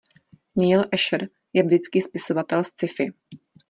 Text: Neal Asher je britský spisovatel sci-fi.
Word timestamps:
Neal 0.55 0.85
Asher 0.91 1.29
je 1.53 1.63
britský 1.63 2.01
spisovatel 2.01 2.63
sci-fi. 2.63 3.13